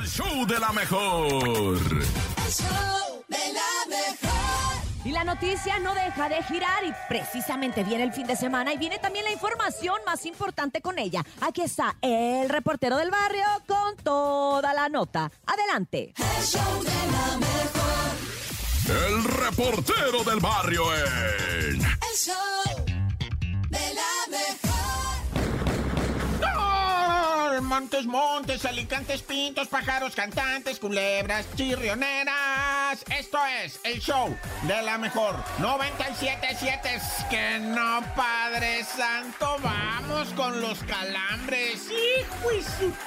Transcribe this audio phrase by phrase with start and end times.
[0.00, 1.34] El show de la mejor.
[1.36, 4.84] El show de la mejor.
[5.04, 8.78] Y la noticia no deja de girar y precisamente viene el fin de semana y
[8.78, 11.24] viene también la información más importante con ella.
[11.40, 15.32] Aquí está el reportero del barrio con toda la nota.
[15.46, 16.14] Adelante.
[16.16, 19.08] El show de la mejor.
[19.08, 21.80] El reportero del barrio en.
[21.80, 22.57] El show
[27.78, 33.04] Montes, montes, alicantes, pintos, pájaros, cantantes, culebras, chirrioneras.
[33.16, 36.86] Esto es el show de la mejor 97.7.
[36.86, 41.88] Es que no, Padre Santo, vamos con los calambres.
[41.88, 42.50] Hijo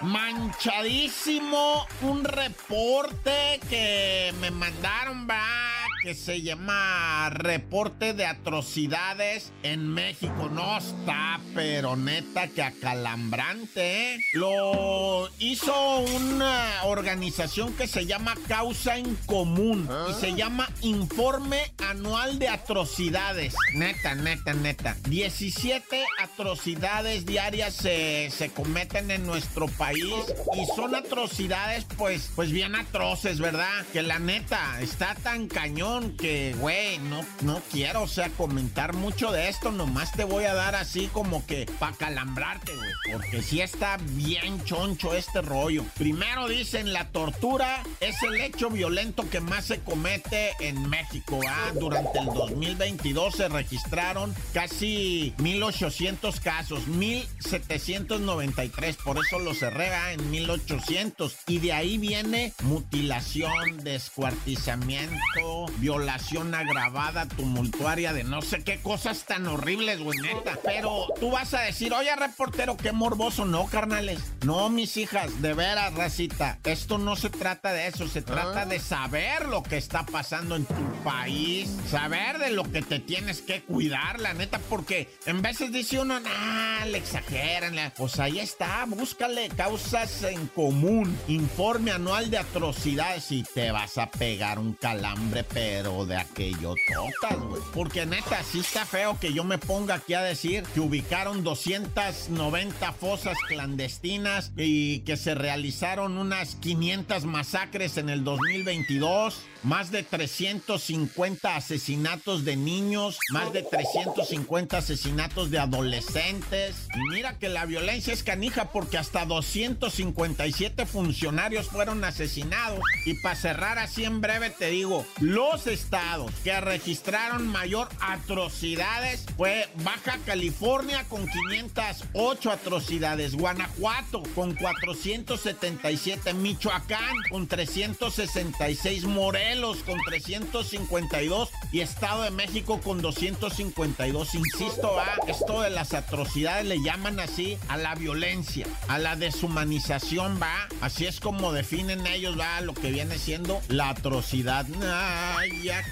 [0.00, 10.50] Manchadísimo un reporte que me mandaron, va que se llama Reporte de Atrocidades en México.
[10.52, 14.20] No está, pero neta que acalambrante, ¿eh?
[14.32, 22.40] Lo hizo una organización que se llama Causa en Común y se llama Informe Anual
[22.40, 23.54] de Atrocidades.
[23.74, 24.96] Neta, neta, neta.
[25.08, 30.14] 17 atrocidades diarias se, se cometen en nuestro país
[30.54, 33.84] y son atrocidades pues, pues bien atroces, ¿verdad?
[33.92, 39.30] Que la neta está tan cañón que, güey, no, no quiero, o sea, comentar mucho
[39.30, 43.60] de esto, nomás te voy a dar así como que para calambrarte, güey, porque sí
[43.60, 45.84] está bien choncho este rollo.
[45.98, 51.72] Primero dicen, la tortura es el hecho violento que más se comete en México, ¿ah?
[51.78, 60.12] Durante el 2022 se registraron casi 1.800 casos, 1.793, por eso lo cerré ¿ah?
[60.12, 61.34] en 1.800.
[61.48, 69.48] Y de ahí viene mutilación, descuartizamiento, violación agravada, tumultuaria, de no sé qué cosas tan
[69.48, 70.56] horribles, güey, neta.
[70.62, 73.44] Pero tú vas a decir, oye, reportero, qué morboso.
[73.44, 74.20] No, carnales.
[74.44, 76.60] No, mis hijas, de veras, racita.
[76.62, 80.66] Esto no se trata de eso, se trata de saber lo que está pasando en
[80.66, 85.72] tu país, saber de lo que te tienes que cuidar, la neta, porque en veces
[85.72, 87.74] dice uno, nah, le exageran.
[87.74, 87.90] le-".
[87.96, 94.08] Pues ahí está, búscale causas en común, informe anual de atrocidades y te vas a
[94.08, 97.62] pegar un calambre, pero de aquello totas, güey.
[97.72, 102.92] Porque neta, sí está feo que yo me ponga aquí a decir que ubicaron 290
[102.92, 111.56] fosas clandestinas y que se realizaron unas 500 masacres en el 2022, más de 350
[111.56, 116.88] asesinatos de niños, más de 350 asesinatos de adolescentes.
[116.94, 122.80] Y mira que la violencia es canija porque hasta 257 funcionarios fueron asesinados.
[123.06, 129.68] Y para cerrar así en breve te digo, los estados que registraron mayor atrocidades fue
[129.84, 141.80] Baja California con 508 atrocidades, Guanajuato con 477, Michoacán con 366, Morelos con 352 y
[141.80, 144.34] Estado de México con 252.
[144.34, 150.40] Insisto, ah, esto de las atrocidades le llaman así a la violencia, a la deshumanización,
[150.40, 150.68] va.
[150.80, 154.66] Así es como definen ellos, va, lo que viene siendo la atrocidad.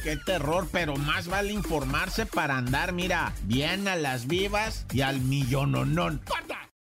[0.02, 5.20] Qué terror, pero más vale informarse para andar, mira, bien a las vivas y al
[5.20, 6.20] millononón.
[6.26, 6.59] ¡Corta!